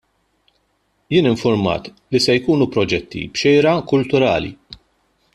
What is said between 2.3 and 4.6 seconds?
jkunu proġetti b'xejra kulturali.